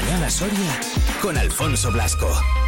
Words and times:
Mañana 0.00 0.30
Soria 0.30 0.80
con 1.20 1.36
Alfonso 1.36 1.92
Blasco. 1.92 2.59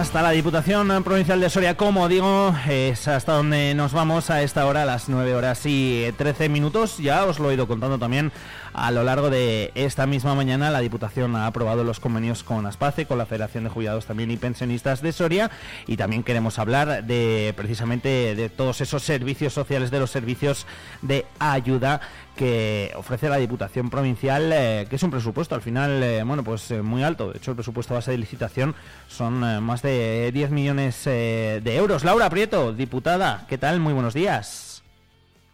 Hasta 0.00 0.22
la 0.22 0.30
Diputación 0.30 1.04
Provincial 1.04 1.42
de 1.42 1.50
Soria, 1.50 1.76
como 1.76 2.08
digo, 2.08 2.54
es 2.66 3.06
hasta 3.06 3.34
donde 3.34 3.74
nos 3.74 3.92
vamos 3.92 4.30
a 4.30 4.40
esta 4.42 4.64
hora, 4.64 4.84
a 4.84 4.86
las 4.86 5.10
9 5.10 5.34
horas 5.34 5.60
y 5.66 6.06
13 6.16 6.48
minutos. 6.48 6.96
Ya 6.96 7.26
os 7.26 7.38
lo 7.38 7.50
he 7.50 7.54
ido 7.54 7.68
contando 7.68 7.98
también 7.98 8.32
a 8.72 8.90
lo 8.92 9.04
largo 9.04 9.28
de 9.28 9.72
esta 9.74 10.06
misma 10.06 10.34
mañana. 10.34 10.70
La 10.70 10.80
Diputación 10.80 11.36
ha 11.36 11.46
aprobado 11.46 11.84
los 11.84 12.00
convenios 12.00 12.42
con 12.42 12.64
ASPACE, 12.64 13.04
con 13.04 13.18
la 13.18 13.26
Federación 13.26 13.64
de 13.64 13.70
Jubilados 13.70 14.06
también 14.06 14.30
y 14.30 14.38
Pensionistas 14.38 15.02
de 15.02 15.12
Soria. 15.12 15.50
Y 15.86 15.98
también 15.98 16.22
queremos 16.22 16.58
hablar 16.58 17.04
de 17.04 17.52
precisamente 17.54 18.34
de 18.34 18.48
todos 18.48 18.80
esos 18.80 19.02
servicios 19.02 19.52
sociales, 19.52 19.90
de 19.90 20.00
los 20.00 20.10
servicios 20.10 20.66
de 21.02 21.26
ayuda 21.38 22.00
que 22.36 22.92
ofrece 22.96 23.28
la 23.28 23.36
Diputación 23.36 23.90
Provincial, 23.90 24.50
eh, 24.52 24.86
que 24.88 24.96
es 24.96 25.02
un 25.02 25.10
presupuesto 25.10 25.54
al 25.54 25.62
final, 25.62 26.02
eh, 26.02 26.22
bueno, 26.22 26.42
pues 26.42 26.70
eh, 26.70 26.82
muy 26.82 27.02
alto. 27.02 27.32
De 27.32 27.38
hecho, 27.38 27.50
el 27.50 27.56
presupuesto 27.56 27.94
base 27.94 28.10
de 28.10 28.18
licitación 28.18 28.74
son 29.08 29.62
más 29.62 29.82
de 29.82 30.30
10 30.32 30.50
millones 30.50 31.04
de 31.04 31.76
euros. 31.76 32.04
Laura 32.04 32.30
Prieto, 32.30 32.72
diputada, 32.72 33.46
¿qué 33.48 33.58
tal? 33.58 33.80
Muy 33.80 33.92
buenos 33.92 34.14
días. 34.14 34.82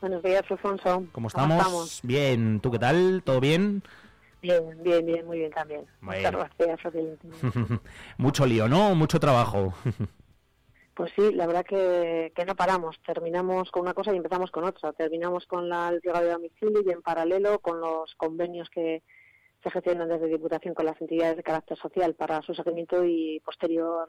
Buenos 0.00 0.22
días, 0.22 0.44
Alfonso. 0.48 1.04
¿Cómo 1.12 1.28
estamos? 1.28 2.00
Bien, 2.02 2.60
¿tú 2.60 2.70
qué 2.70 2.78
tal? 2.78 3.22
¿Todo 3.24 3.40
bien? 3.40 3.82
Bien, 4.42 4.62
bien, 4.82 5.04
bien, 5.04 5.26
muy 5.26 5.38
bien 5.38 5.50
también. 5.50 5.80
Muchas 6.00 6.32
gracias, 6.32 6.94
Mucho 8.18 8.46
lío, 8.46 8.68
¿no? 8.68 8.94
Mucho 8.94 9.18
trabajo. 9.18 9.74
Pues 10.96 11.12
sí, 11.14 11.30
la 11.34 11.46
verdad 11.46 11.66
que, 11.66 12.32
que, 12.34 12.46
no 12.46 12.56
paramos. 12.56 12.96
Terminamos 13.04 13.70
con 13.70 13.82
una 13.82 13.92
cosa 13.92 14.14
y 14.14 14.16
empezamos 14.16 14.50
con 14.50 14.64
otra. 14.64 14.94
Terminamos 14.94 15.44
con 15.44 15.68
la, 15.68 15.90
el 15.90 16.00
de 16.00 16.30
domicilio 16.30 16.80
y 16.82 16.90
en 16.90 17.02
paralelo 17.02 17.58
con 17.58 17.80
los 17.80 18.14
convenios 18.14 18.70
que 18.70 19.02
se 19.62 19.70
gestionan 19.70 20.08
desde 20.08 20.26
Diputación 20.26 20.72
con 20.72 20.86
las 20.86 20.98
entidades 20.98 21.36
de 21.36 21.42
carácter 21.42 21.76
social 21.76 22.14
para 22.14 22.40
su 22.40 22.54
seguimiento 22.54 23.04
y 23.04 23.40
posterior 23.40 24.08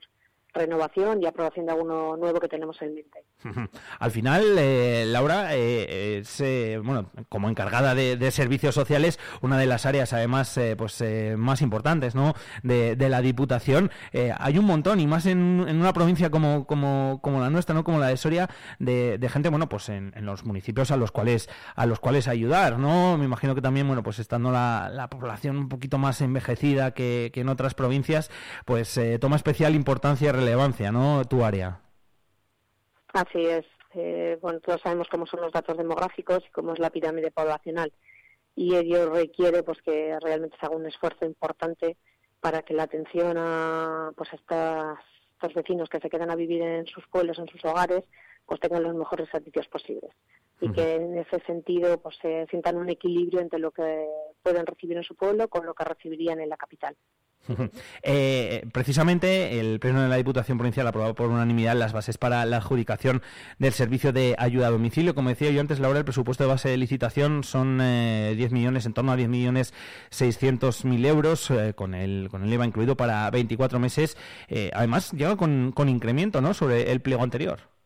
renovación 0.57 1.21
y 1.21 1.25
aprobación 1.25 1.65
de 1.65 1.71
alguno 1.71 2.17
nuevo 2.17 2.39
que 2.39 2.47
tenemos 2.47 2.81
en 2.81 2.95
mente. 2.95 3.23
Al 3.99 4.11
final, 4.11 4.57
eh, 4.57 5.05
Laura, 5.07 5.55
eh, 5.55 6.23
eh, 6.39 6.81
bueno, 6.83 7.11
como 7.29 7.49
encargada 7.49 7.95
de, 7.95 8.31
servicios 8.31 8.75
sociales, 8.75 9.19
una 9.41 9.57
de 9.57 9.65
las 9.65 9.85
áreas 9.85 10.11
además 10.13 10.59
pues 10.77 11.03
más 11.37 11.61
importantes 11.61 12.13
¿no? 12.13 12.33
de, 12.61 12.95
la 13.09 13.21
Diputación, 13.21 13.89
hay 14.37 14.57
un 14.57 14.65
montón, 14.65 14.99
y 14.99 15.07
más 15.07 15.25
en, 15.25 15.39
una 15.39 15.93
provincia 15.93 16.29
como, 16.29 16.67
como, 16.67 17.19
como, 17.21 17.39
la 17.39 17.49
nuestra, 17.49 17.73
¿no? 17.73 17.83
como 17.83 17.99
la 17.99 18.07
de 18.07 18.17
Soria, 18.17 18.49
de, 18.79 19.29
gente 19.31 19.49
bueno 19.49 19.69
pues 19.69 19.89
en, 19.89 20.13
los 20.21 20.43
municipios 20.45 20.91
a 20.91 20.97
los 20.97 21.11
cuales 21.11 21.49
a 21.75 21.85
los 21.85 21.99
cuales 21.99 22.27
ayudar. 22.27 22.79
¿no? 22.79 23.17
Me 23.17 23.25
imagino 23.25 23.55
que 23.55 23.61
también, 23.61 23.87
bueno, 23.87 24.03
pues 24.03 24.19
estando 24.19 24.51
la, 24.51 25.07
población 25.09 25.57
un 25.57 25.69
poquito 25.69 25.97
más 25.97 26.21
envejecida 26.21 26.91
que, 26.91 27.31
en 27.33 27.49
otras 27.49 27.73
provincias, 27.73 28.29
pues 28.65 28.99
toma 29.19 29.35
especial 29.35 29.75
importancia 29.75 30.31
relevancia, 30.31 30.46
¿no? 30.91 31.25
Tu 31.25 31.43
área. 31.43 31.81
Así 33.13 33.45
es. 33.45 33.65
Eh, 33.93 34.37
bueno, 34.41 34.59
todos 34.59 34.81
sabemos 34.81 35.07
cómo 35.09 35.25
son 35.25 35.41
los 35.41 35.51
datos 35.51 35.77
demográficos 35.77 36.43
y 36.47 36.51
cómo 36.51 36.73
es 36.73 36.79
la 36.79 36.89
pirámide 36.89 37.31
poblacional. 37.31 37.91
Y 38.55 38.75
ello 38.75 39.11
requiere 39.11 39.63
pues 39.63 39.81
que 39.81 40.17
realmente 40.21 40.57
se 40.59 40.65
haga 40.65 40.75
un 40.75 40.85
esfuerzo 40.85 41.25
importante 41.25 41.97
para 42.39 42.61
que 42.61 42.73
la 42.73 42.83
atención 42.83 43.37
a 43.37 44.11
pues 44.15 44.31
estas, 44.33 44.99
estos 45.33 45.53
vecinos 45.53 45.89
que 45.89 45.99
se 45.99 46.09
quedan 46.09 46.29
a 46.29 46.35
vivir 46.35 46.61
en 46.61 46.85
sus 46.87 47.07
pueblos, 47.07 47.39
en 47.39 47.47
sus 47.47 47.63
hogares, 47.65 48.03
pues 48.45 48.59
tengan 48.59 48.83
los 48.83 48.95
mejores 48.95 49.29
servicios 49.29 49.67
posibles. 49.67 50.11
Y 50.59 50.71
que 50.71 50.95
en 50.95 51.17
ese 51.17 51.39
sentido 51.45 51.99
pues 51.99 52.17
se 52.19 52.47
sientan 52.49 52.77
un 52.77 52.89
equilibrio 52.89 53.41
entre 53.41 53.59
lo 53.59 53.71
que 53.71 54.07
pueden 54.41 54.65
recibir 54.65 54.97
en 54.97 55.03
su 55.03 55.15
pueblo 55.15 55.47
con 55.47 55.65
lo 55.65 55.75
que 55.75 55.83
recibirían 55.83 56.39
en 56.39 56.49
la 56.49 56.57
capital. 56.57 56.95
Eh, 58.03 58.65
precisamente 58.71 59.59
el 59.59 59.79
Pleno 59.79 60.01
de 60.01 60.07
la 60.07 60.15
Diputación 60.15 60.57
Provincial 60.57 60.87
aprobado 60.87 61.15
por 61.15 61.29
unanimidad 61.29 61.75
las 61.75 61.93
bases 61.93 62.17
para 62.17 62.45
la 62.45 62.57
adjudicación 62.57 63.21
del 63.59 63.73
servicio 63.73 64.13
de 64.13 64.35
ayuda 64.37 64.67
a 64.67 64.71
domicilio. 64.71 65.15
Como 65.15 65.29
decía 65.29 65.51
yo 65.51 65.61
antes, 65.61 65.79
Laura, 65.79 65.99
el 65.99 66.05
presupuesto 66.05 66.43
de 66.43 66.49
base 66.49 66.69
de 66.69 66.77
licitación 66.77 67.43
son 67.43 67.79
10 67.79 67.81
eh, 67.81 68.49
millones, 68.51 68.85
en 68.85 68.93
torno 68.93 69.11
a 69.11 69.15
10 69.15 69.29
millones 69.29 69.73
600 70.09 70.85
mil 70.85 71.05
euros, 71.05 71.49
eh, 71.51 71.73
con, 71.75 71.93
el, 71.93 72.29
con 72.29 72.43
el 72.43 72.53
IVA 72.53 72.65
incluido 72.65 72.95
para 72.95 73.29
24 73.29 73.79
meses. 73.79 74.17
además, 74.73 75.11
llega 75.11 75.35
con, 75.35 75.71
con 75.73 75.89
incremento 75.89 76.41
¿no? 76.41 76.53
sobre 76.53 76.91
el 76.91 77.01
pliego 77.01 77.23
anterior. 77.23 77.76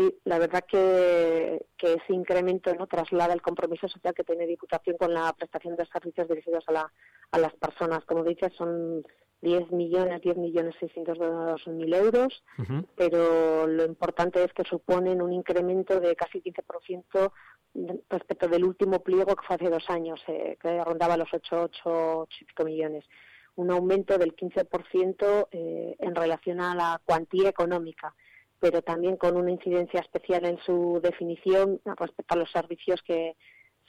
Sí, 0.00 0.18
la 0.24 0.38
verdad 0.38 0.64
que, 0.66 1.66
que, 1.76 1.92
ese 1.92 2.14
incremento 2.14 2.74
no 2.74 2.86
traslada 2.86 3.34
el 3.34 3.42
compromiso 3.42 3.86
social 3.86 4.14
que 4.14 4.24
tiene 4.24 4.46
Diputación 4.46 4.96
con 4.96 5.12
la 5.12 5.30
prestación 5.34 5.76
de 5.76 5.84
servicios 5.84 6.26
dirigidos 6.26 6.64
a 6.68 6.72
la 6.72 6.92
a 7.32 7.38
las 7.38 7.54
personas. 7.54 8.04
Como 8.06 8.24
dices, 8.24 8.50
son 8.56 9.04
10 9.42 9.72
millones, 9.72 10.20
10 10.22 10.36
millones 10.36 10.74
602 10.80 11.66
mil 11.68 11.92
euros, 11.94 12.42
pero 12.96 13.66
lo 13.66 13.84
importante 13.84 14.42
es 14.42 14.52
que 14.52 14.64
suponen 14.64 15.22
un 15.22 15.32
incremento 15.32 16.00
de 16.00 16.14
casi 16.14 16.42
15% 16.42 17.32
respecto 18.08 18.48
del 18.48 18.64
último 18.64 19.02
pliego 19.02 19.36
que 19.36 19.46
fue 19.46 19.56
hace 19.56 19.70
dos 19.70 19.84
años, 19.88 20.20
eh, 20.26 20.56
que 20.60 20.82
rondaba 20.84 21.16
los 21.16 21.28
8, 21.32 21.62
8, 21.62 22.28
8 22.54 22.64
millones. 22.64 23.04
Un 23.56 23.70
aumento 23.70 24.18
del 24.18 24.34
15% 24.34 25.48
eh, 25.50 25.96
en 25.98 26.14
relación 26.14 26.60
a 26.60 26.74
la 26.74 27.00
cuantía 27.04 27.48
económica, 27.48 28.14
pero 28.60 28.82
también 28.82 29.16
con 29.16 29.36
una 29.36 29.50
incidencia 29.50 30.00
especial 30.00 30.44
en 30.44 30.58
su 30.58 31.00
definición 31.02 31.80
respecto 31.96 32.34
a 32.34 32.38
los 32.38 32.50
servicios 32.50 33.02
que, 33.02 33.36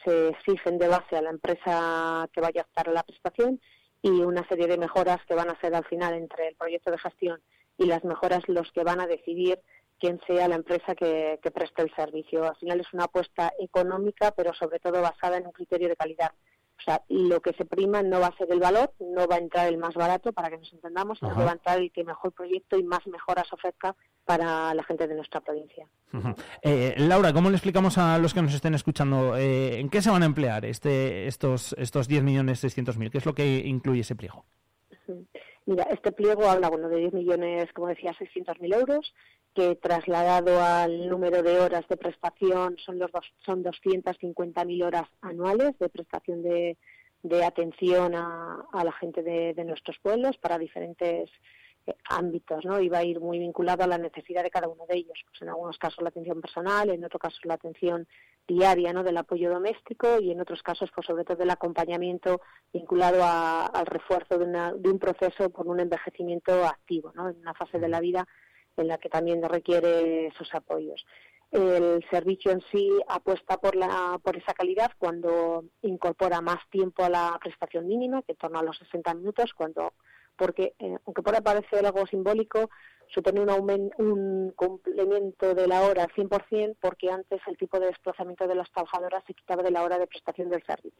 se 0.03 0.29
exigen 0.29 0.77
de 0.77 0.87
base 0.87 1.15
a 1.15 1.21
la 1.21 1.29
empresa 1.29 2.27
que 2.33 2.41
vaya 2.41 2.61
a 2.61 2.65
estar 2.65 2.87
la 2.87 3.03
prestación 3.03 3.61
y 4.01 4.09
una 4.09 4.47
serie 4.47 4.67
de 4.67 4.77
mejoras 4.77 5.19
que 5.27 5.35
van 5.35 5.49
a 5.49 5.59
ser 5.59 5.75
al 5.75 5.85
final 5.85 6.13
entre 6.15 6.47
el 6.47 6.55
proyecto 6.55 6.91
de 6.91 6.97
gestión 6.97 7.41
y 7.77 7.85
las 7.85 8.03
mejoras 8.03 8.41
los 8.47 8.71
que 8.71 8.83
van 8.83 8.99
a 8.99 9.07
decidir 9.07 9.59
quién 9.99 10.19
sea 10.25 10.47
la 10.47 10.55
empresa 10.55 10.95
que 10.95 11.39
preste 11.53 11.83
el 11.83 11.93
servicio. 11.95 12.43
Al 12.45 12.55
final 12.55 12.79
es 12.79 12.91
una 12.93 13.03
apuesta 13.03 13.53
económica, 13.59 14.31
pero 14.31 14.53
sobre 14.53 14.79
todo 14.79 15.01
basada 15.01 15.37
en 15.37 15.45
un 15.45 15.51
criterio 15.51 15.87
de 15.87 15.95
calidad. 15.95 16.31
O 16.81 16.83
sea, 16.83 17.03
lo 17.09 17.41
que 17.41 17.53
se 17.53 17.65
prima 17.65 18.01
no 18.01 18.19
va 18.19 18.27
a 18.27 18.37
ser 18.37 18.51
el 18.51 18.59
valor, 18.59 18.91
no 18.99 19.27
va 19.27 19.35
a 19.35 19.39
entrar 19.39 19.67
el 19.67 19.77
más 19.77 19.93
barato, 19.93 20.33
para 20.33 20.49
que 20.49 20.57
nos 20.57 20.73
entendamos, 20.73 21.19
sino 21.19 21.35
que 21.35 21.43
va 21.43 21.51
a 21.51 21.53
entrar 21.53 21.79
el 21.79 21.91
que 21.91 22.03
mejor 22.03 22.31
proyecto 22.31 22.77
y 22.77 22.83
más 22.83 23.05
mejoras 23.05 23.51
ofrezca 23.53 23.95
para 24.25 24.73
la 24.73 24.83
gente 24.83 25.07
de 25.07 25.15
nuestra 25.15 25.41
provincia. 25.41 25.87
Eh, 26.63 26.95
Laura, 26.97 27.33
¿cómo 27.33 27.49
le 27.49 27.55
explicamos 27.55 27.97
a 27.97 28.17
los 28.17 28.33
que 28.33 28.41
nos 28.41 28.53
estén 28.53 28.73
escuchando 28.73 29.37
eh, 29.37 29.79
en 29.79 29.89
qué 29.89 30.01
se 30.01 30.09
van 30.09 30.23
a 30.23 30.25
emplear 30.25 30.65
este, 30.65 31.27
estos, 31.27 31.75
estos 31.77 32.09
10.600.000? 32.09 33.11
¿Qué 33.11 33.17
es 33.19 33.25
lo 33.25 33.35
que 33.35 33.59
incluye 33.59 34.01
ese 34.01 34.15
pliego? 34.15 34.45
Mira, 35.65 35.83
este 35.91 36.11
pliego 36.11 36.45
habla 36.45 36.69
bueno, 36.69 36.89
de 36.89 36.97
10 36.97 37.13
millones, 37.13 37.71
como 37.73 37.87
decía, 37.87 38.13
600.000 38.13 38.75
euros, 38.75 39.13
que 39.53 39.75
trasladado 39.75 40.61
al 40.61 41.09
número 41.09 41.43
de 41.43 41.59
horas 41.59 41.87
de 41.87 41.97
prestación 41.97 42.77
son, 42.77 42.99
los 42.99 43.11
dos, 43.11 43.25
son 43.45 43.63
250.000 43.63 44.85
horas 44.85 45.07
anuales 45.21 45.77
de 45.79 45.89
prestación 45.89 46.41
de, 46.41 46.77
de 47.23 47.43
atención 47.43 48.15
a, 48.15 48.65
a, 48.71 48.83
la 48.83 48.91
gente 48.93 49.21
de, 49.23 49.53
de 49.53 49.63
nuestros 49.65 49.97
pueblos 49.99 50.37
para 50.37 50.57
diferentes 50.57 51.29
eh, 51.85 51.95
ámbitos, 52.09 52.63
¿no? 52.63 52.79
Y 52.79 52.89
va 52.89 52.99
a 52.99 53.03
ir 53.03 53.19
muy 53.19 53.39
vinculado 53.39 53.83
a 53.83 53.87
la 53.87 53.97
necesidad 53.97 54.43
de 54.43 54.51
cada 54.51 54.67
uno 54.67 54.85
de 54.87 54.97
ellos. 54.97 55.19
Pues 55.27 55.41
en 55.41 55.49
algunos 55.49 55.77
casos 55.77 56.01
la 56.01 56.09
atención 56.09 56.39
personal, 56.39 56.89
en 56.89 57.03
otros 57.03 57.21
casos 57.21 57.41
la 57.43 57.55
atención 57.55 58.07
diaria, 58.47 58.93
¿no? 58.93 59.03
Del 59.03 59.17
apoyo 59.17 59.49
doméstico 59.49 60.19
y 60.19 60.31
en 60.31 60.41
otros 60.41 60.61
casos, 60.63 60.89
pues 60.93 61.07
sobre 61.07 61.23
todo 61.23 61.37
del 61.37 61.49
acompañamiento 61.49 62.41
vinculado 62.73 63.23
al 63.23 63.85
refuerzo 63.85 64.37
de, 64.37 64.47
de, 64.47 64.89
un 64.89 64.99
proceso 64.99 65.49
por 65.49 65.67
un 65.67 65.79
envejecimiento 65.79 66.65
activo, 66.65 67.11
¿no? 67.15 67.29
En 67.29 67.37
una 67.37 67.53
fase 67.53 67.79
de 67.79 67.87
la 67.87 67.99
vida 67.99 68.27
en 68.77 68.87
la 68.87 68.97
que 68.97 69.09
también 69.09 69.41
requiere 69.43 70.27
esos 70.27 70.53
apoyos. 70.53 71.05
El 71.51 72.05
servicio 72.09 72.51
en 72.51 72.61
sí 72.71 72.89
apuesta 73.07 73.57
por, 73.57 73.75
la, 73.75 74.17
por 74.23 74.37
esa 74.37 74.53
calidad 74.53 74.91
cuando 74.97 75.65
incorpora 75.81 76.39
más 76.39 76.59
tiempo 76.69 77.03
a 77.03 77.09
la 77.09 77.37
prestación 77.41 77.87
mínima, 77.87 78.21
que 78.21 78.31
en 78.31 78.37
torno 78.37 78.59
a 78.59 78.63
los 78.63 78.77
60 78.77 79.13
minutos, 79.15 79.53
cuando 79.53 79.93
porque 80.41 80.73
eh, 80.79 80.97
aunque 81.05 81.21
pueda 81.21 81.39
parecer 81.41 81.85
algo 81.85 82.07
simbólico, 82.07 82.71
supone 83.09 83.41
un, 83.41 83.91
un 83.99 84.51
complemento 84.55 85.53
de 85.53 85.67
la 85.67 85.81
hora 85.81 86.05
al 86.05 86.11
100% 86.13 86.77
porque 86.81 87.11
antes 87.11 87.39
el 87.45 87.57
tipo 87.57 87.79
de 87.79 87.85
desplazamiento 87.85 88.47
de 88.47 88.55
las 88.55 88.71
trabajadoras 88.71 89.23
se 89.27 89.35
quitaba 89.35 89.61
de 89.61 89.69
la 89.69 89.83
hora 89.83 89.99
de 89.99 90.07
prestación 90.07 90.49
del 90.49 90.63
servicio 90.63 90.99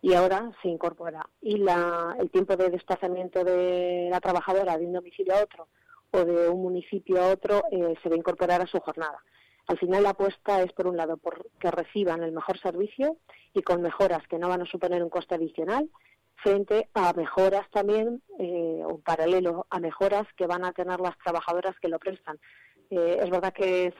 y 0.00 0.14
ahora 0.14 0.50
se 0.62 0.68
incorpora. 0.68 1.24
Y 1.40 1.58
la, 1.58 2.16
el 2.18 2.28
tiempo 2.30 2.56
de 2.56 2.70
desplazamiento 2.70 3.44
de 3.44 4.08
la 4.10 4.18
trabajadora 4.18 4.76
de 4.76 4.86
un 4.86 4.94
domicilio 4.94 5.34
a 5.34 5.44
otro 5.44 5.68
o 6.10 6.24
de 6.24 6.48
un 6.48 6.60
municipio 6.60 7.22
a 7.22 7.28
otro 7.28 7.62
eh, 7.70 7.94
se 8.02 8.08
va 8.08 8.16
a 8.16 8.18
incorporar 8.18 8.62
a 8.62 8.66
su 8.66 8.80
jornada. 8.80 9.22
Al 9.68 9.78
final 9.78 10.02
la 10.02 10.10
apuesta 10.10 10.60
es, 10.60 10.72
por 10.72 10.88
un 10.88 10.96
lado, 10.96 11.18
por 11.18 11.48
que 11.60 11.70
reciban 11.70 12.24
el 12.24 12.32
mejor 12.32 12.58
servicio 12.58 13.18
y 13.54 13.62
con 13.62 13.80
mejoras 13.80 14.26
que 14.26 14.40
no 14.40 14.48
van 14.48 14.62
a 14.62 14.66
suponer 14.66 15.04
un 15.04 15.08
coste 15.08 15.36
adicional 15.36 15.88
frente 16.42 16.88
a 16.94 17.12
mejoras 17.12 17.68
también, 17.70 18.22
eh, 18.38 18.82
o 18.84 18.98
paralelo 18.98 19.66
a 19.70 19.78
mejoras 19.80 20.26
que 20.36 20.46
van 20.46 20.64
a 20.64 20.72
tener 20.72 21.00
las 21.00 21.16
trabajadoras 21.18 21.78
que 21.80 21.88
lo 21.88 21.98
prestan. 21.98 22.38
Eh, 22.90 23.20
es 23.22 23.30
verdad 23.30 23.54
que 23.54 23.90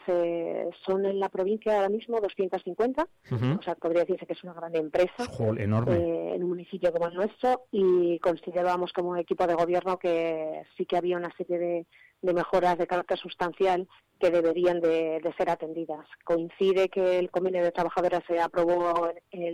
son 0.85 1.07
en 1.07 1.19
la 1.19 1.31
provincia 1.31 1.77
ahora 1.77 1.89
mismo 1.89 2.21
250, 2.21 3.09
o 3.31 3.63
sea, 3.63 3.75
podría 3.77 4.03
decirse 4.03 4.27
que 4.27 4.35
es 4.35 4.45
una 4.45 4.53
gran 4.53 4.77
empresa 4.77 5.25
enorme. 5.57 5.97
Eh, 5.97 6.35
en 6.35 6.43
un 6.43 6.51
municipio 6.51 6.93
como 6.93 7.09
el 7.09 7.15
nuestro 7.15 7.65
y 7.71 8.19
consideramos 8.19 8.93
como 8.93 9.17
equipo 9.17 9.47
de 9.47 9.55
gobierno 9.55 9.99
que 9.99 10.63
sí 10.77 10.85
que 10.85 10.99
había 10.99 11.17
una 11.17 11.35
serie 11.39 11.59
de, 11.59 11.87
mejoras 12.35 12.77
de 12.77 12.87
carácter 12.87 13.19
sustancial 13.19 13.89
que 14.21 14.31
deberían 14.31 14.83
de, 14.83 15.23
ser 15.39 15.49
atendidas. 15.49 16.07
Coincide 16.25 16.91
que 16.91 17.19
el 17.19 17.31
convenio 17.31 17.65
de 17.65 17.73
trabajadoras 17.73 18.23
se 18.27 18.41
aprobó 18.41 19.11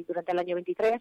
durante 0.09 0.33
el 0.33 0.39
año 0.41 0.57
23 0.57 1.01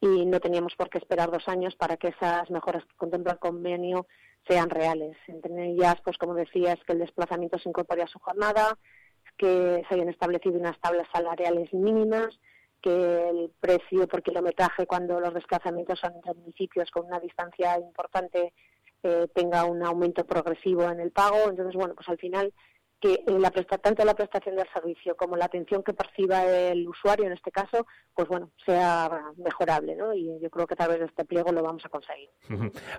y 0.00 0.24
no 0.26 0.40
teníamos 0.40 0.74
por 0.76 0.88
qué 0.88 0.98
esperar 0.98 1.30
dos 1.30 1.46
años 1.48 1.76
para 1.76 1.96
que 1.96 2.08
esas 2.08 2.50
mejoras 2.50 2.84
que 2.84 2.96
contempla 2.96 3.32
el 3.32 3.38
convenio 3.38 4.06
sean 4.48 4.70
reales. 4.70 5.16
Entre 5.26 5.70
ellas, 5.70 5.96
pues 6.02 6.16
como 6.16 6.34
decías, 6.34 6.78
que 6.86 6.94
el 6.94 7.00
desplazamiento 7.00 7.58
se 7.58 7.68
incorpore 7.68 8.02
a 8.02 8.06
su 8.06 8.18
jornada, 8.18 8.78
que 9.36 9.82
se 9.88 9.94
hayan 9.94 10.08
establecido 10.08 10.58
unas 10.58 10.78
tablas 10.80 11.06
salariales 11.12 11.72
mínimas, 11.74 12.40
que 12.80 13.28
el 13.28 13.52
precio 13.60 14.08
por 14.08 14.22
kilometraje 14.22 14.86
cuando 14.86 15.20
los 15.20 15.34
desplazamientos 15.34 16.00
son 16.00 16.14
entre 16.14 16.32
municipios 16.34 16.90
con 16.90 17.06
una 17.06 17.20
distancia 17.20 17.78
importante 17.78 18.54
eh, 19.02 19.28
tenga 19.34 19.64
un 19.64 19.82
aumento 19.82 20.24
progresivo 20.26 20.84
en 20.84 21.00
el 21.00 21.10
pago. 21.10 21.48
Entonces, 21.48 21.74
bueno, 21.74 21.94
pues 21.94 22.08
al 22.08 22.18
final 22.18 22.52
que 23.00 23.24
la 23.26 23.50
presta, 23.50 23.78
tanto 23.78 24.04
la 24.04 24.14
prestación 24.14 24.56
del 24.56 24.68
servicio 24.72 25.16
como 25.16 25.36
la 25.36 25.46
atención 25.46 25.82
que 25.82 25.94
perciba 25.94 26.44
el 26.44 26.86
usuario 26.86 27.26
en 27.26 27.32
este 27.32 27.50
caso, 27.50 27.86
pues 28.14 28.28
bueno, 28.28 28.50
sea 28.66 29.10
mejorable, 29.38 29.96
¿no? 29.96 30.12
Y 30.14 30.38
yo 30.40 30.50
creo 30.50 30.66
que 30.66 30.74
a 30.74 30.76
través 30.76 31.00
de 31.00 31.06
este 31.06 31.24
pliego 31.24 31.50
lo 31.50 31.62
vamos 31.62 31.82
a 31.84 31.88
conseguir. 31.88 32.28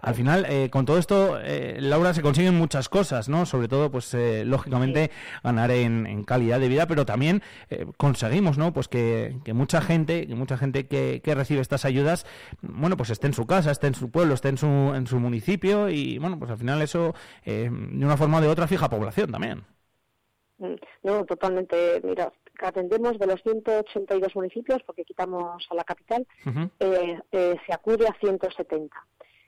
Al 0.02 0.16
final, 0.16 0.46
eh, 0.50 0.70
con 0.72 0.86
todo 0.86 0.98
esto, 0.98 1.40
eh, 1.40 1.78
Laura, 1.80 2.14
se 2.14 2.24
consiguen 2.24 2.58
muchas 2.58 2.90
cosas, 2.90 3.30
¿no? 3.30 3.46
Sobre 3.46 3.68
todo, 3.68 3.92
pues 3.92 4.14
eh, 4.16 4.44
lógicamente 4.44 5.12
ganar 5.44 5.70
en, 5.70 6.24
calidad 6.24 6.60
de 6.60 6.68
vida, 6.68 6.88
pero 6.88 7.06
también 7.06 7.42
conseguimos, 7.98 8.58
¿no? 8.58 8.74
Pues 8.74 8.88
que, 8.88 9.36
mucha 9.54 9.82
gente, 9.82 10.28
que 10.28 10.36
mucha 10.36 10.58
gente 10.58 10.88
que, 10.88 11.22
que, 11.24 11.36
recibe 11.36 11.62
estas 11.62 11.86
ayudas, 11.86 12.26
bueno, 12.62 12.96
pues 12.98 13.10
esté 13.10 13.28
en 13.28 13.34
su 13.34 13.46
casa, 13.46 13.72
esté 13.72 13.88
en 13.88 13.96
su 13.96 14.12
pueblo, 14.12 14.34
esté 14.34 14.50
en 14.50 14.58
su, 14.58 14.68
en 14.68 15.08
su 15.08 15.20
municipio 15.20 15.90
y 15.90 16.18
bueno, 16.20 16.40
pues 16.40 16.52
al 16.52 16.58
final 16.58 16.82
eso 16.82 17.14
de 17.44 17.70
una 17.70 18.18
forma 18.18 18.38
o 18.38 18.42
de 18.42 18.48
otra 18.48 18.68
fija 18.68 18.90
población 18.90 19.32
también. 19.32 19.64
Mm, 20.62 20.76
no, 21.04 21.26
totalmente. 21.26 22.00
Mira, 22.04 22.32
atendemos 22.62 23.18
de 23.18 23.26
los 23.26 23.42
182 23.42 24.36
municipios, 24.36 24.84
porque 24.84 25.04
quitamos 25.04 25.66
a 25.70 25.76
la 25.76 25.84
capital, 25.84 26.28
eh, 26.80 27.20
eh, 27.32 27.56
se 27.66 27.74
acude 27.74 28.08
a 28.08 28.14
170. 28.20 28.96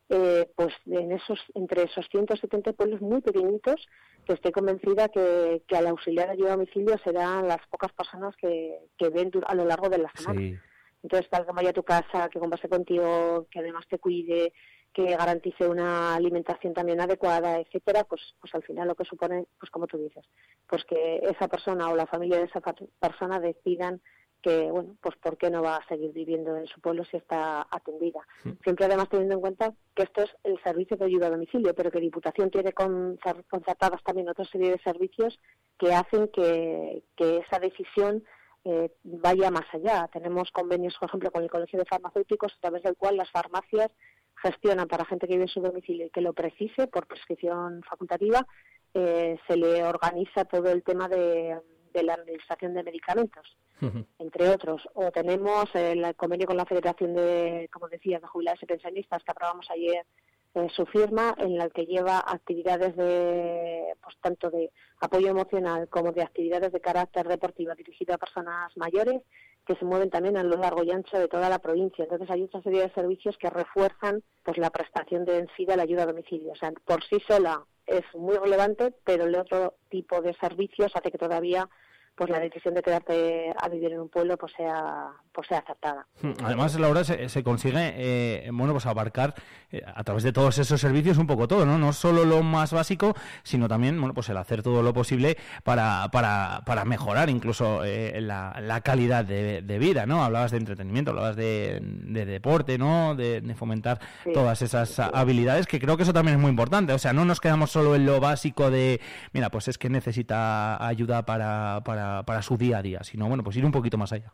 Eh, 0.10 0.50
pues 0.56 0.74
en 0.86 1.12
esos, 1.12 1.40
entre 1.54 1.84
esos 1.84 2.08
170 2.10 2.74
pueblos 2.74 3.02
muy 3.02 3.22
pequeñitos, 3.22 3.88
que 4.26 4.34
estoy 4.34 4.52
convencida 4.52 5.08
que, 5.10 5.62
que 5.68 5.78
al 5.78 5.88
auxiliar 5.88 6.28
de 6.28 6.34
ayuda 6.34 6.54
a 6.54 6.56
domicilio 6.56 6.98
serán 7.04 7.48
las 7.48 7.66
pocas 7.68 7.92
personas 7.94 8.36
que, 8.38 8.80
que 8.98 9.10
ven 9.10 9.32
a 9.46 9.56
lo 9.56 9.66
largo 9.66 9.90
de 9.90 10.00
la 10.00 10.12
semana. 10.16 10.60
Entonces, 11.04 11.30
tal 11.30 11.46
como 11.46 11.58
vaya 11.58 11.70
a 11.70 11.74
tu 11.74 11.84
casa, 11.84 12.30
que 12.30 12.40
converse 12.40 12.70
contigo, 12.70 13.48
que 13.52 13.60
además 13.60 13.86
te 13.88 14.00
cuide, 14.00 14.54
que 14.94 15.16
garantice 15.16 15.68
una 15.68 16.14
alimentación 16.16 16.74
también 16.74 17.02
adecuada, 17.02 17.60
etcétera, 17.60 18.04
pues, 18.04 18.22
pues 18.40 18.54
al 18.54 18.64
final 18.64 18.88
lo 18.88 18.96
que 18.96 19.06
supone, 19.06 19.46
pues 19.60 19.72
como 19.72 19.88
tú 19.88 19.98
dices, 19.98 20.24
pues 20.68 20.84
que 20.86 21.18
esa 21.24 21.48
persona 21.48 21.90
o 21.90 21.96
la 21.96 22.06
familia 22.06 22.38
de 22.38 22.46
esa 22.46 22.62
persona 23.00 23.40
decidan 23.40 24.02
que, 24.44 24.70
bueno, 24.70 24.96
pues 25.02 25.16
por 25.16 25.38
qué 25.38 25.50
no 25.50 25.64
va 25.64 25.78
a 25.78 25.88
seguir 25.88 26.12
viviendo 26.12 26.56
en 26.58 26.68
su 26.68 26.82
pueblo 26.82 27.06
si 27.06 27.16
está 27.16 27.66
atendida. 27.72 28.20
Siempre 28.62 28.86
además 28.86 29.08
teniendo 29.10 29.36
en 29.36 29.42
cuenta 29.42 29.74
que 29.96 30.04
esto 30.04 30.24
es 30.24 30.30
el 30.44 30.62
servicio 30.62 30.98
de 30.98 31.06
ayuda 31.06 31.28
a 31.28 31.32
domicilio, 31.32 31.74
pero 31.74 31.90
que 31.90 32.02
Diputación 32.02 32.52
tiene 32.52 32.74
concertadas 32.74 34.04
también 34.04 34.28
otra 34.30 34.46
serie 34.46 34.72
de 34.72 34.80
servicios 34.80 35.40
que 35.80 35.94
hacen 35.94 36.28
que, 36.28 37.04
que 37.16 37.38
esa 37.38 37.58
decisión 37.60 38.24
eh, 38.66 38.92
vaya 39.04 39.50
más 39.50 39.66
allá. 39.74 40.10
Tenemos 40.12 40.52
convenios, 40.52 40.96
por 41.00 41.10
ejemplo, 41.10 41.32
con 41.32 41.44
el 41.44 41.50
Colegio 41.50 41.80
de 41.80 41.86
Farmacéuticos, 41.86 42.54
a 42.54 42.62
través 42.62 42.84
del 42.84 42.98
cual 42.98 43.18
las 43.18 43.32
farmacias 43.32 43.92
gestionan 44.44 44.88
para 44.88 45.06
gente 45.06 45.28
que 45.28 45.34
vive 45.34 45.46
en 45.46 45.50
su 45.50 45.62
domicilio 45.62 46.06
y 46.06 46.10
que 46.10 46.22
lo 46.22 46.34
precise 46.34 46.88
por 46.88 47.08
prescripción 47.08 47.82
facultativa, 47.84 48.46
eh, 48.94 49.40
se 49.48 49.58
le 49.58 49.84
organiza 49.84 50.46
todo 50.46 50.70
el 50.70 50.84
tema 50.84 51.08
de, 51.08 51.60
la 51.94 52.14
administración 52.16 52.74
de 52.74 52.84
medicamentos, 52.84 53.56
entre 54.20 54.50
otros. 54.50 54.82
O 54.94 55.12
tenemos 55.12 55.66
el 55.74 56.16
convenio 56.16 56.48
con 56.48 56.58
la 56.58 56.66
Federación 56.66 57.14
de, 57.14 57.70
como 57.72 57.88
decía, 57.88 58.20
de 58.20 58.28
jubilados 58.28 58.62
y 58.64 58.66
pensionistas 58.66 59.24
que 59.24 59.32
aprobamos 59.32 59.70
ayer 59.70 60.06
eh, 60.56 60.68
su 60.76 60.86
firma, 60.86 61.34
en 61.38 61.58
la 61.58 61.70
que 61.70 61.86
lleva 61.86 62.20
actividades 62.20 62.96
de, 62.96 63.96
pues 64.04 64.16
tanto 64.22 64.52
de 64.52 64.72
apoyo 65.00 65.30
emocional 65.30 65.88
como 65.90 66.12
de 66.12 66.22
actividades 66.22 66.72
de 66.72 66.80
carácter 66.80 67.28
deportivo 67.28 67.74
dirigido 67.76 68.14
a 68.14 68.20
personas 68.20 68.76
mayores 68.78 69.22
que 69.66 69.76
se 69.76 69.86
mueven 69.86 70.10
también 70.10 70.38
a 70.38 70.44
lo 70.44 70.58
largo 70.58 70.84
y 70.84 70.92
ancho 70.92 71.18
de 71.18 71.28
toda 71.28 71.50
la 71.50 71.60
provincia. 71.60 72.04
Entonces 72.04 72.30
hay 72.30 72.44
otra 72.44 72.62
serie 72.62 72.82
de 72.82 72.94
servicios 72.94 73.38
que 73.38 73.50
refuerzan 73.50 74.24
pues 74.44 74.58
la 74.58 74.70
prestación 74.70 75.26
de 75.26 75.40
en 75.40 75.48
la 75.78 75.84
ayuda 75.84 76.04
a 76.04 76.08
domicilio. 76.08 76.52
O 76.52 76.56
sea, 76.56 76.72
por 76.86 77.04
sí 77.04 77.22
sola 77.28 77.64
es 77.86 78.04
muy 78.14 78.36
relevante, 78.38 78.94
pero 79.04 79.26
el 79.26 79.36
otro 79.36 79.76
tipo 79.90 80.22
de 80.22 80.34
servicios 80.36 80.92
hace 80.96 81.12
que 81.12 81.18
todavía 81.18 81.70
pues 82.16 82.30
la 82.30 82.40
decisión 82.40 82.74
de 82.74 82.82
quedarte 82.82 83.54
a 83.60 83.70
vivir 83.70 83.92
en 83.92 84.02
un 84.02 84.10
pueblo 84.10 84.38
pues 84.38 84.54
sea 84.56 85.12
pues 85.34 85.48
sea 85.48 85.60
acertada. 85.60 86.06
Hmm, 86.22 86.34
además, 86.44 86.80
Laura, 86.80 87.04
se, 87.04 87.28
se 87.28 87.44
consigue 87.44 87.94
eh, 87.96 88.50
bueno 88.54 88.74
pues 88.74 88.86
abarcar 88.86 89.34
eh, 89.72 89.82
a 89.86 90.04
través 90.04 90.24
de 90.24 90.32
todos 90.32 90.58
esos 90.60 90.80
servicios 90.80 91.18
un 91.18 91.26
poco 91.26 91.48
todo, 91.48 91.66
¿no? 91.66 91.78
No 91.78 91.92
solo 91.92 92.24
lo 92.24 92.44
más 92.44 92.72
básico, 92.72 93.16
sino 93.42 93.68
también 93.68 94.00
bueno 94.00 94.14
pues 94.14 94.30
el 94.30 94.38
hacer 94.38 94.62
todo 94.62 94.84
lo 94.84 94.94
posible 94.94 95.38
para, 95.64 96.08
para, 96.12 96.62
para 96.66 96.86
mejorar 96.86 97.30
incluso 97.30 97.84
eh, 97.84 98.22
la, 98.22 98.60
la, 98.62 98.82
calidad 98.82 99.26
de, 99.26 99.80
vida, 99.80 100.06
¿no? 100.06 100.24
Hablabas 100.24 100.52
de 100.52 100.58
entretenimiento, 100.58 101.12
hablabas 101.12 101.36
de, 101.36 101.80
de 101.82 102.26
deporte, 102.26 102.78
¿no? 102.78 103.16
De, 103.16 103.42
fomentar 103.54 104.00
todas 104.34 104.64
esas 104.64 105.00
habilidades, 105.00 105.68
que 105.68 105.80
creo 105.80 105.96
que 105.96 106.04
eso 106.04 106.14
también 106.14 106.38
es 106.38 106.42
muy 106.42 106.50
importante. 106.50 106.92
O 106.94 106.98
sea, 106.98 107.14
no 107.14 107.24
nos 107.24 107.40
quedamos 107.40 107.70
solo 107.70 107.96
en 107.96 108.06
lo 108.06 108.20
básico 108.20 108.72
de, 108.72 109.00
mira, 109.32 109.52
pues 109.52 109.68
es 109.68 109.78
que 109.78 109.90
necesita 109.90 110.84
ayuda 110.86 111.24
para, 111.24 111.82
para 111.86 112.03
para, 112.26 112.42
su 112.42 112.58
día 112.58 112.78
a 112.78 112.82
día, 112.82 113.04
sino 113.04 113.28
bueno, 113.28 113.44
pues 113.44 113.56
ir 113.58 113.66
un 113.66 113.72
poquito 113.72 113.98
más 113.98 114.12
allá. 114.14 114.34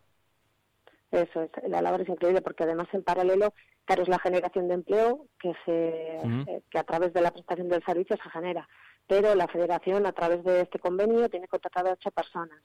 Eso 1.11 1.41
es, 1.41 1.51
la 1.67 1.81
labor 1.81 2.01
es 2.01 2.09
increíble 2.09 2.41
porque 2.41 2.63
además 2.63 2.87
en 2.93 3.03
paralelo, 3.03 3.53
claro, 3.85 4.03
es 4.03 4.09
la 4.09 4.19
generación 4.19 4.67
de 4.67 4.75
empleo 4.75 5.25
que, 5.39 5.53
se, 5.65 6.17
eh, 6.17 6.61
que 6.69 6.77
a 6.77 6.83
través 6.83 7.13
de 7.13 7.21
la 7.21 7.31
prestación 7.31 7.67
del 7.67 7.83
servicio 7.83 8.15
se 8.21 8.29
genera, 8.29 8.67
pero 9.07 9.33
la 9.33 9.47
federación 9.47 10.05
a 10.05 10.11
través 10.11 10.43
de 10.43 10.61
este 10.61 10.77
convenio 10.77 11.29
tiene 11.29 11.47
contratado 11.47 11.89
a 11.89 11.93
ocho 11.93 12.11
personas. 12.11 12.59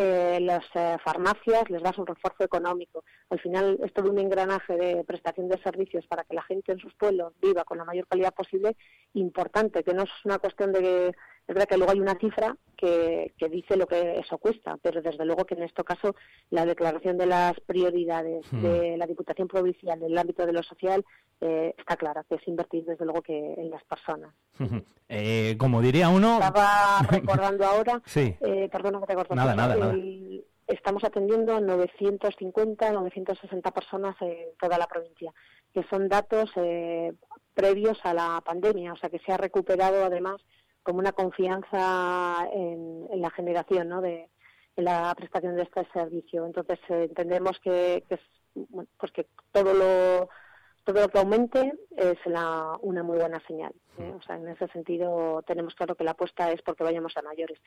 Eh, 0.00 0.38
las 0.40 0.64
eh, 0.74 0.96
farmacias 1.02 1.68
les 1.70 1.82
das 1.82 1.98
un 1.98 2.06
refuerzo 2.06 2.44
económico. 2.44 3.02
Al 3.30 3.40
final 3.40 3.80
es 3.82 3.92
todo 3.92 4.12
un 4.12 4.20
engranaje 4.20 4.76
de 4.76 5.02
prestación 5.02 5.48
de 5.48 5.60
servicios 5.60 6.06
para 6.06 6.22
que 6.22 6.36
la 6.36 6.42
gente 6.42 6.70
en 6.70 6.78
sus 6.78 6.94
pueblos 6.94 7.32
viva 7.42 7.64
con 7.64 7.78
la 7.78 7.84
mayor 7.84 8.06
calidad 8.06 8.32
posible, 8.32 8.76
importante, 9.14 9.82
que 9.82 9.94
no 9.94 10.04
es 10.04 10.10
una 10.24 10.38
cuestión 10.38 10.72
de 10.72 11.16
es 11.48 11.54
verdad 11.54 11.66
que 11.66 11.78
luego 11.78 11.92
hay 11.92 12.00
una 12.00 12.18
cifra 12.18 12.54
que, 12.76 13.32
dice 13.50 13.78
lo 13.78 13.86
que 13.86 14.18
eso 14.18 14.36
cuesta, 14.36 14.76
pero 14.82 15.00
desde 15.00 15.24
luego 15.24 15.46
que 15.46 15.54
en 15.54 15.62
este 15.62 15.82
caso 15.82 16.14
la 16.50 16.66
declaración 16.66 17.16
de 17.16 17.24
las 17.24 17.58
prioridades 17.60 18.44
hmm. 18.52 18.60
de 18.60 18.96
la 18.98 19.06
Diputación 19.06 19.48
Provincial 19.48 19.98
en 19.98 20.12
el 20.12 20.18
ámbito 20.18 20.44
de 20.44 20.52
lo 20.52 20.62
social 20.62 21.04
eh, 21.40 21.74
está 21.78 21.96
clara, 21.96 22.22
que 22.28 22.34
es 22.34 22.46
invertir 22.46 22.84
desde 22.84 23.04
luego 23.06 23.22
que 23.22 23.54
en 23.54 23.70
las 23.70 23.82
personas. 23.84 24.34
Eh, 25.08 25.56
como 25.58 25.80
diría 25.80 26.10
uno... 26.10 26.34
Estaba 26.34 26.98
recordando 27.10 27.64
ahora, 27.64 28.02
sí. 28.04 28.36
eh, 28.40 28.68
perdona 28.70 29.00
que 29.00 29.06
te 29.06 29.14
corto, 29.14 29.34
nada, 29.34 29.54
nada, 29.54 29.94
estamos 30.68 31.02
atendiendo 31.02 31.58
950, 31.60 32.92
960 32.92 33.70
personas 33.70 34.16
en 34.20 34.36
toda 34.60 34.76
la 34.76 34.86
provincia, 34.86 35.32
que 35.72 35.82
son 35.84 36.08
datos 36.08 36.50
eh, 36.56 37.14
previos 37.54 37.98
a 38.04 38.12
la 38.12 38.42
pandemia, 38.44 38.92
o 38.92 38.96
sea 38.96 39.08
que 39.08 39.18
se 39.20 39.32
ha 39.32 39.38
recuperado 39.38 40.04
además 40.04 40.40
como 40.88 41.00
una 41.00 41.12
confianza 41.12 42.48
en, 42.50 43.20
la 43.20 43.28
generación 43.28 43.90
¿no? 43.90 44.00
de 44.00 44.30
la 44.74 45.14
prestación 45.14 45.54
de 45.54 45.64
este 45.64 45.86
servicio. 45.92 46.46
Entonces 46.46 46.78
eh, 46.88 47.04
entendemos 47.10 47.58
que, 47.62 48.04
que, 48.08 48.18
pues 48.96 49.12
que 49.12 49.26
todo 49.52 49.74
lo 49.74 50.30
todo 50.84 51.02
lo 51.02 51.08
que 51.10 51.18
aumente 51.18 51.74
es 51.94 52.16
una 52.24 53.02
muy 53.02 53.18
buena 53.18 53.38
señal. 53.46 53.74
¿eh? 53.98 54.14
O 54.18 54.22
sea, 54.22 54.36
en 54.36 54.48
ese 54.48 54.66
sentido 54.68 55.42
tenemos 55.46 55.74
claro 55.74 55.94
que 55.94 56.04
la 56.04 56.12
apuesta 56.12 56.50
es 56.52 56.62
porque 56.62 56.84
vayamos 56.84 57.14
a 57.18 57.22
mayores. 57.22 57.58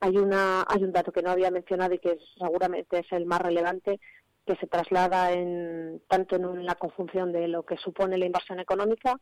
Hay 0.00 0.16
una 0.16 0.64
hay 0.66 0.82
un 0.82 0.92
dato 0.92 1.12
que 1.12 1.20
no 1.20 1.30
había 1.30 1.50
mencionado 1.50 1.92
y 1.92 1.98
que 1.98 2.16
seguramente 2.38 3.00
es 3.00 3.12
el 3.12 3.26
más 3.26 3.42
relevante 3.42 4.00
que 4.46 4.56
se 4.56 4.66
traslada 4.66 5.32
en 5.32 6.00
tanto 6.08 6.36
en 6.36 6.64
la 6.64 6.76
conjunción 6.76 7.30
de 7.30 7.46
lo 7.46 7.62
que 7.66 7.76
supone 7.76 8.16
la 8.16 8.24
inversión 8.24 8.58
económica 8.58 9.20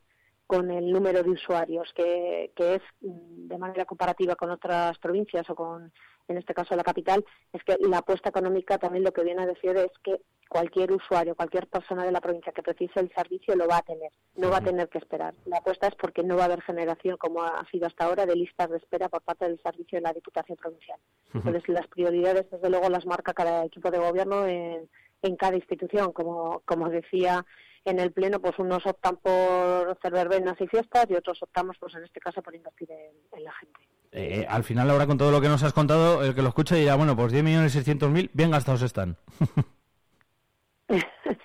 con 0.49 0.71
el 0.71 0.91
número 0.91 1.23
de 1.23 1.31
usuarios, 1.31 1.93
que, 1.95 2.53
que, 2.57 2.77
es 2.77 2.83
mm, 3.03 3.49
de 3.49 3.59
manera 3.59 3.85
comparativa 3.85 4.35
con 4.35 4.51
otras 4.51 4.99
provincias 4.99 5.49
o 5.51 5.55
con 5.55 5.93
en 6.27 6.37
este 6.37 6.55
caso 6.55 6.77
la 6.77 6.85
capital, 6.85 7.25
es 7.53 7.65
que 7.65 7.77
la 7.81 7.99
apuesta 7.99 8.29
económica 8.29 8.79
también 8.79 9.05
lo 9.05 9.13
que 9.13 9.25
viene 9.25 9.43
a 9.43 9.47
decir 9.47 9.77
es 9.77 9.91
que 10.03 10.21
cualquier 10.49 10.93
usuario, 10.93 11.35
cualquier 11.35 11.67
persona 11.67 12.05
de 12.05 12.13
la 12.13 12.21
provincia 12.21 12.53
que 12.53 12.63
precise 12.63 13.01
el 13.01 13.11
servicio 13.15 13.57
lo 13.57 13.67
va 13.67 13.79
a 13.79 13.83
tener, 13.83 14.11
no 14.37 14.51
va 14.51 14.59
a 14.59 14.63
tener 14.63 14.89
que 14.89 14.99
esperar. 14.99 15.35
La 15.47 15.59
apuesta 15.59 15.89
es 15.89 15.95
porque 15.95 16.23
no 16.23 16.37
va 16.37 16.43
a 16.43 16.45
haber 16.47 16.63
generación, 16.63 17.17
como 17.19 17.43
ha 17.43 17.67
sido 17.71 17.87
hasta 17.87 18.05
ahora, 18.05 18.27
de 18.27 18.37
listas 18.37 18.71
de 18.71 18.77
espera 18.77 19.09
por 19.09 19.23
parte 19.23 19.47
del 19.47 19.61
servicio 19.63 19.99
de 19.99 20.03
la 20.03 20.13
Diputación 20.13 20.57
Provincial. 20.57 20.99
Entonces, 21.35 21.69
las 21.69 21.87
prioridades, 21.89 22.51
desde 22.51 22.71
luego, 22.71 22.89
las 22.89 23.07
marca 23.07 23.33
cada 23.33 23.65
equipo 23.65 23.91
de 23.91 23.99
gobierno 23.99 24.47
en, 24.47 24.89
en 25.23 25.37
cada 25.37 25.57
institución. 25.57 26.13
Como, 26.13 26.61
como 26.65 26.89
decía 26.89 27.45
en 27.91 27.99
el 28.01 28.13
Pleno, 28.13 28.41
pues 28.41 28.59
unos 28.59 28.85
optan 28.87 29.17
por 29.17 29.91
hacer 29.91 30.13
verbenas 30.13 30.61
y 30.61 30.67
fiestas 30.67 31.07
y 31.09 31.15
otros 31.15 31.43
optamos, 31.43 31.77
pues 31.79 31.95
en 31.95 32.05
este 32.05 32.21
caso, 32.21 32.43
por 32.43 32.55
invertir 32.55 32.91
en, 32.91 33.45
la 33.45 33.53
gente. 33.53 33.81
Eh, 34.13 34.47
al 34.49 34.65
final, 34.65 34.91
ahora 34.91 35.07
con 35.07 35.19
todo 35.19 35.31
lo 35.31 35.41
que 35.41 35.49
nos 35.49 35.63
has 35.63 35.73
contado, 35.73 36.25
el 36.25 36.35
que 36.35 36.43
lo 36.43 36.49
escucha 36.49 36.75
dirá, 36.77 36.95
bueno, 36.95 37.17
pues 37.17 37.33
10 37.33 37.45
millones 37.45 38.01
mil 38.11 38.31
bien 38.33 38.51
gastados 38.51 38.83
están. 38.83 39.17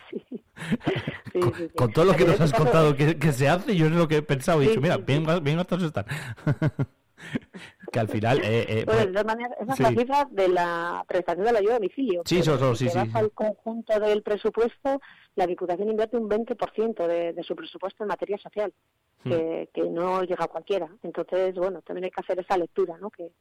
sí. 0.09 0.23
con, 1.75 1.91
todo 1.91 2.05
lo 2.05 2.13
que 2.13 2.25
nos 2.25 2.39
has 2.39 2.53
contado 2.53 2.95
que, 2.95 3.31
se 3.31 3.49
hace, 3.49 3.75
yo 3.75 3.87
es 3.87 3.91
lo 3.91 4.07
que 4.07 4.17
he 4.17 4.21
pensado 4.21 4.61
y 4.61 4.67
dicho, 4.67 4.81
mira, 4.81 4.97
bien, 4.97 5.25
bien 5.43 5.57
gastados 5.57 5.83
están. 5.83 6.05
que 7.93 7.99
al 7.99 8.09
final... 8.09 8.39
Eh, 8.39 8.65
eh, 8.67 8.83
bueno, 8.85 8.85
pues, 8.85 9.05
de 9.05 9.11
todas 9.11 9.25
maneras, 9.25 9.57
esa 9.61 9.73
es 9.73 9.79
la 9.79 9.89
cifra 9.89 10.27
de 10.31 10.47
la 10.49 11.05
prestación 11.07 11.45
de 11.45 11.53
la 11.53 11.59
ayuda 11.59 11.73
a 11.73 11.75
domicilio. 11.75 12.23
Sí, 12.25 12.39
eso, 12.39 12.55
eso, 12.55 12.75
sí, 12.75 12.89
sí. 12.89 12.97
al 13.13 13.31
conjunto 13.31 13.99
del 13.99 14.23
presupuesto, 14.23 14.99
la 15.35 15.45
Diputación 15.45 15.89
invierte 15.89 16.17
un 16.17 16.27
20% 16.27 17.07
de, 17.07 17.33
de 17.33 17.43
su 17.43 17.55
presupuesto 17.55 18.03
en 18.03 18.07
materia 18.07 18.39
social, 18.39 18.73
hmm. 19.23 19.29
que, 19.29 19.69
que 19.71 19.83
no 19.83 20.23
llega 20.23 20.45
a 20.45 20.47
cualquiera. 20.47 20.89
Entonces, 21.03 21.53
bueno, 21.53 21.83
también 21.83 22.05
hay 22.05 22.11
que 22.11 22.21
hacer 22.21 22.39
esa 22.39 22.57
lectura, 22.57 22.97
¿no? 22.97 23.11
Que, 23.11 23.31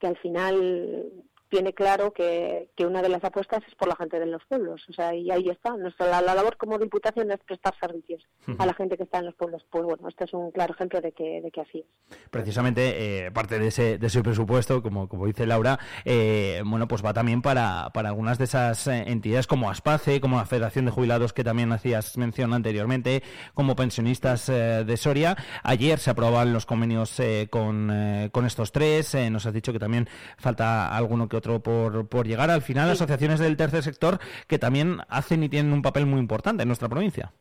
que 0.00 0.06
al 0.06 0.16
final 0.16 1.12
tiene 1.48 1.72
claro 1.72 2.12
que, 2.12 2.70
que, 2.76 2.86
una 2.86 3.02
de 3.02 3.08
las 3.08 3.24
apuestas 3.24 3.62
es 3.66 3.74
por 3.74 3.88
la 3.88 3.96
gente 3.96 4.18
de 4.20 4.26
los 4.26 4.44
pueblos. 4.46 4.84
O 4.88 4.92
sea, 4.92 5.14
y 5.14 5.30
ahí 5.30 5.48
está. 5.48 5.76
Nuestra 5.76 6.20
la, 6.20 6.34
labor 6.34 6.56
como 6.56 6.78
diputación 6.78 7.30
es 7.30 7.38
prestar 7.40 7.74
servicios 7.80 8.22
a 8.58 8.66
la 8.66 8.74
gente 8.74 8.96
que 8.96 9.04
está 9.04 9.18
en 9.18 9.26
los 9.26 9.34
pueblos. 9.34 9.64
Pues 9.70 9.84
bueno, 9.84 10.08
este 10.08 10.24
es 10.24 10.32
un 10.34 10.50
claro 10.50 10.74
ejemplo 10.74 11.00
de 11.00 11.12
que, 11.12 11.40
de 11.40 11.50
que 11.50 11.60
así 11.60 11.78
es. 11.78 12.18
Precisamente, 12.30 13.26
eh, 13.26 13.30
parte 13.30 13.58
de 13.58 13.68
ese, 13.68 13.98
de 13.98 14.06
ese 14.06 14.22
presupuesto, 14.22 14.82
como, 14.82 15.08
como 15.08 15.26
dice 15.26 15.46
Laura, 15.46 15.78
eh, 16.04 16.62
bueno, 16.64 16.86
pues 16.86 17.04
va 17.04 17.14
también 17.14 17.40
para, 17.40 17.90
para 17.94 18.10
algunas 18.10 18.38
de 18.38 18.44
esas 18.44 18.86
eh, 18.86 19.04
entidades 19.06 19.46
como 19.46 19.70
ASPACE, 19.70 20.20
como 20.20 20.36
la 20.36 20.46
Federación 20.46 20.84
de 20.84 20.90
Jubilados 20.90 21.32
que 21.32 21.44
también 21.44 21.72
hacías 21.72 22.16
mención 22.18 22.52
anteriormente, 22.52 23.22
como 23.54 23.74
pensionistas 23.74 24.46
de 24.48 24.96
Soria. 24.96 25.36
Ayer 25.62 25.98
se 25.98 26.10
aprobaban 26.10 26.52
los 26.52 26.66
convenios 26.66 27.20
con, 27.50 28.30
con 28.32 28.46
estos 28.46 28.72
tres. 28.72 29.14
nos 29.30 29.46
has 29.46 29.52
dicho 29.52 29.72
que 29.72 29.78
también 29.78 30.08
falta 30.36 30.94
alguno 30.94 31.28
que 31.28 31.37
otro 31.38 31.60
por, 31.60 32.08
por 32.08 32.26
llegar. 32.26 32.50
Al 32.50 32.62
final, 32.62 32.90
asociaciones 32.90 33.40
del 33.40 33.56
tercer 33.56 33.82
sector 33.82 34.18
que 34.46 34.58
también 34.58 34.98
hacen 35.08 35.42
y 35.42 35.48
tienen 35.48 35.72
un 35.72 35.82
papel 35.82 36.06
muy 36.06 36.20
importante 36.20 36.62
en 36.62 36.68
nuestra 36.68 36.88
provincia. 36.88 37.32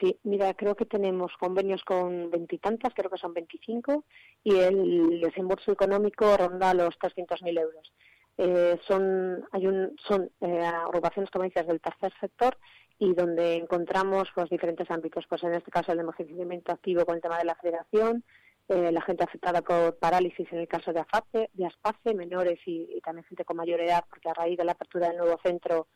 Sí, 0.00 0.18
mira, 0.24 0.52
creo 0.54 0.74
que 0.74 0.86
tenemos 0.86 1.32
convenios 1.38 1.82
con 1.84 2.30
veintitantas, 2.30 2.92
creo 2.94 3.10
que 3.10 3.18
son 3.18 3.32
veinticinco, 3.32 4.04
y 4.42 4.56
el 4.56 5.20
desembolso 5.20 5.72
económico 5.72 6.36
ronda 6.36 6.74
los 6.74 6.98
300.000 6.98 7.60
euros. 7.60 7.92
Eh, 8.36 8.78
son 8.86 9.44
hay 9.52 9.66
un, 9.66 9.96
son 10.08 10.28
eh, 10.40 10.60
agrupaciones 10.60 11.30
provincias 11.30 11.68
del 11.68 11.80
tercer 11.80 12.12
sector 12.20 12.58
y 12.98 13.14
donde 13.14 13.54
encontramos 13.54 14.28
los 14.34 14.50
diferentes 14.50 14.90
ámbitos, 14.90 15.24
pues 15.28 15.42
en 15.44 15.54
este 15.54 15.70
caso 15.70 15.92
el 15.92 16.00
envejecimiento 16.00 16.72
activo 16.72 17.04
con 17.04 17.14
el 17.14 17.22
tema 17.22 17.38
de 17.38 17.44
la 17.44 17.54
federación, 17.54 18.24
eh, 18.68 18.90
la 18.92 19.02
gente 19.02 19.24
afectada 19.24 19.60
por 19.60 19.98
parálisis 19.98 20.50
en 20.50 20.60
el 20.60 20.68
caso 20.68 20.92
de, 20.92 21.04
de 21.52 21.66
ASPACE, 21.66 22.14
menores 22.14 22.58
y, 22.64 23.00
también 23.02 23.26
gente 23.26 23.44
con 23.44 23.58
mayor 23.58 23.80
edad, 23.80 24.04
porque 24.08 24.30
a 24.30 24.34
raíz 24.34 24.56
de 24.56 24.64
la 24.64 24.72
apertura 24.72 25.08
del 25.08 25.18
nuevo 25.18 25.38
centro 25.44 25.88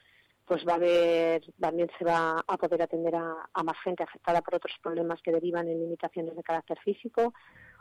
pues 0.45 0.67
va 0.67 0.73
a 0.73 0.77
haber, 0.77 1.43
también 1.61 1.91
se 1.99 2.05
va 2.05 2.43
a 2.47 2.57
poder 2.57 2.83
atender 2.83 3.15
a, 3.17 3.63
más 3.63 3.77
gente 3.85 4.03
afectada 4.03 4.41
por 4.41 4.55
otros 4.55 4.75
problemas 4.83 5.21
que 5.23 5.31
derivan 5.31 5.69
en 5.69 5.79
limitaciones 5.79 6.35
de 6.35 6.43
carácter 6.43 6.79
físico, 6.81 7.35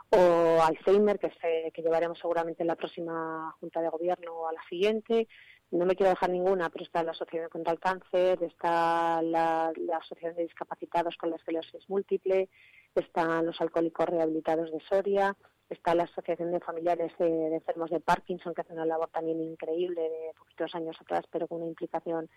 o 0.10 0.62
Alzheimer, 0.62 1.18
que, 1.18 1.32
se, 1.42 1.72
que 1.74 1.82
llevaremos 1.82 2.20
seguramente 2.20 2.64
en 2.64 2.68
la 2.68 2.76
próxima 2.76 3.56
Junta 3.60 3.82
de 3.82 3.90
Gobierno 3.90 4.34
o 4.34 4.48
a 4.48 4.54
la 4.54 4.62
siguiente. 4.70 5.28
No 5.70 5.86
me 5.86 5.96
quiero 5.96 6.12
dejar 6.12 6.30
ninguna, 6.30 6.70
pero 6.70 6.86
está 6.86 7.04
la 7.04 7.12
Asociación 7.12 7.50
contra 7.50 7.74
el 7.74 7.80
Cáncer, 7.80 8.42
está 8.42 9.22
la, 9.22 9.74
Asociación 10.00 10.36
de 10.36 10.44
Discapacitados 10.44 11.18
con 11.18 11.30
la 11.30 11.36
Esclerosis 11.36 11.90
Múltiple, 11.90 12.50
están 12.96 13.46
los 13.46 13.60
alcohólicos 13.60 14.08
rehabilitados 14.08 14.72
de 14.72 14.80
Soria, 14.88 15.36
está 15.70 15.94
la 15.94 16.04
Asociación 16.04 16.52
de 16.52 16.62
Familiares 16.62 17.12
de, 17.20 17.56
Enfermos 17.56 17.90
de 17.90 18.00
Parkinson, 18.00 18.54
que 18.54 18.62
hace 18.62 18.74
una 18.74 18.86
labor 18.86 19.10
también 19.10 19.42
increíble 19.42 20.02
de 20.02 20.32
poquitos 20.38 20.74
años 20.74 20.96
atrás, 21.02 21.26
pero 21.30 21.48
con 21.48 21.58
una 21.58 21.68
implicación 21.68 22.30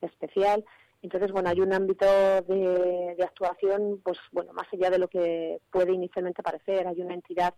especial. 0.00 0.64
Entonces, 1.02 1.32
bueno, 1.32 1.50
hay 1.50 1.60
un 1.60 1.72
ámbito 1.72 2.06
de, 2.06 3.16
actuación, 3.22 4.00
pues 4.02 4.18
bueno, 4.32 4.52
más 4.52 4.66
allá 4.72 4.90
de 4.90 4.98
lo 4.98 5.08
que 5.08 5.60
puede 5.70 5.92
inicialmente 5.92 6.42
parecer. 6.42 6.86
Hay 6.86 7.00
una 7.00 7.14
entidad 7.14 7.54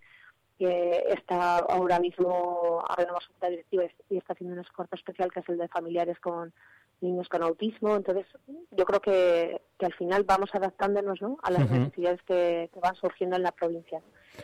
que 0.59 1.05
está 1.09 1.59
ahora 1.59 2.01
mismo 2.01 2.85
a 2.87 2.97
renovado 2.97 3.21
su 3.21 3.31
junta 3.33 3.49
directiva 3.49 3.85
y 4.11 4.17
está 4.17 4.33
haciendo 4.33 4.55
un 4.55 4.61
esfuerzo 4.61 4.97
especial, 4.97 5.31
que 5.33 5.41
es 5.41 5.49
el 5.49 5.59
de 5.59 5.69
familiares 5.69 6.19
con 6.19 6.53
niños 7.01 7.29
con 7.29 7.43
autismo. 7.43 7.97
Entonces, 7.97 8.27
yo 8.71 8.85
creo 8.85 9.01
que, 9.01 9.63
que 9.79 9.87
al 9.87 9.95
final 9.95 10.25
vamos 10.25 10.51
adaptándonos 10.53 11.23
¿no? 11.23 11.39
a 11.43 11.51
las 11.51 11.71
necesidades 11.71 12.21
que, 12.25 12.71
van 12.83 12.97
surgiendo 12.97 13.37
en 13.37 13.45
la 13.45 13.53
provincia. 13.53 14.03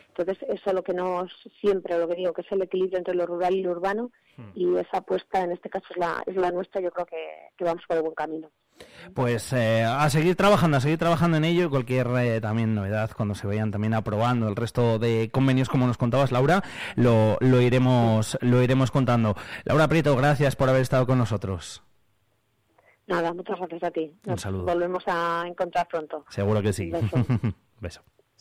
Entonces, 0.08 0.38
eso 0.48 0.62
es 0.66 0.72
lo 0.72 0.82
que 0.82 0.94
nos 0.94 1.30
siempre, 1.60 1.98
lo 1.98 2.08
que 2.08 2.16
digo, 2.16 2.32
que 2.32 2.42
es 2.42 2.52
el 2.52 2.62
equilibrio 2.62 2.98
entre 2.98 3.14
lo 3.14 3.26
rural 3.26 3.54
y 3.54 3.62
lo 3.62 3.72
urbano, 3.72 4.10
hmm. 4.36 4.50
y 4.54 4.76
esa 4.76 4.98
apuesta, 4.98 5.42
en 5.42 5.52
este 5.52 5.70
caso, 5.70 5.86
es 5.90 5.96
la, 5.96 6.22
es 6.26 6.36
la 6.36 6.50
nuestra. 6.50 6.80
Yo 6.80 6.90
creo 6.90 7.06
que, 7.06 7.48
que 7.56 7.64
vamos 7.64 7.82
por 7.86 7.96
el 7.96 8.02
buen 8.02 8.14
camino. 8.14 8.50
Pues 9.14 9.52
eh, 9.52 9.84
a 9.84 10.08
seguir 10.10 10.34
trabajando, 10.34 10.76
a 10.76 10.80
seguir 10.80 10.98
trabajando 10.98 11.36
en 11.36 11.44
ello. 11.44 11.70
Cualquier 11.70 12.08
eh, 12.18 12.40
también 12.40 12.74
novedad 12.74 13.10
cuando 13.16 13.34
se 13.34 13.46
vayan 13.46 13.70
también 13.70 13.94
aprobando 13.94 14.48
el 14.48 14.56
resto 14.56 14.98
de 14.98 15.30
convenios, 15.30 15.68
como 15.68 15.86
nos 15.86 15.98
contabas, 15.98 16.32
Laura, 16.32 16.62
lo, 16.96 17.36
lo 17.40 17.60
iremos 17.60 18.38
lo 18.40 18.62
iremos 18.62 18.90
contando. 18.90 19.36
Laura 19.64 19.88
Prieto, 19.88 20.16
gracias 20.16 20.56
por 20.56 20.68
haber 20.68 20.82
estado 20.82 21.06
con 21.06 21.18
nosotros. 21.18 21.82
Nada, 23.06 23.32
muchas 23.34 23.58
gracias 23.58 23.82
a 23.82 23.90
ti. 23.90 24.12
Un 24.26 24.38
saludo. 24.38 24.64
volvemos 24.64 25.04
a 25.06 25.44
encontrar 25.46 25.86
pronto. 25.88 26.24
Seguro 26.30 26.62
que 26.62 26.72
sí. 26.72 26.90
Beso. 27.80 28.02